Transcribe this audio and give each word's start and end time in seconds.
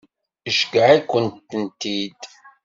Iceyyeε-ikent-id? 0.49 2.21